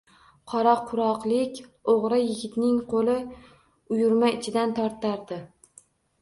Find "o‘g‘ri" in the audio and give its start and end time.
1.93-2.19